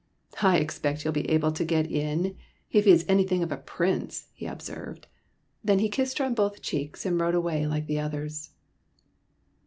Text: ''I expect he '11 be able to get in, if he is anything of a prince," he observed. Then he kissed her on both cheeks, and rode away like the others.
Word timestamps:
''I 0.41 0.57
expect 0.57 1.03
he 1.03 1.09
'11 1.09 1.21
be 1.21 1.29
able 1.29 1.51
to 1.51 1.63
get 1.63 1.85
in, 1.91 2.35
if 2.71 2.85
he 2.85 2.91
is 2.91 3.05
anything 3.07 3.43
of 3.43 3.51
a 3.51 3.57
prince," 3.57 4.29
he 4.33 4.47
observed. 4.47 5.05
Then 5.63 5.77
he 5.77 5.89
kissed 5.89 6.17
her 6.17 6.25
on 6.25 6.33
both 6.33 6.63
cheeks, 6.63 7.05
and 7.05 7.21
rode 7.21 7.35
away 7.35 7.67
like 7.67 7.85
the 7.85 7.99
others. 7.99 8.49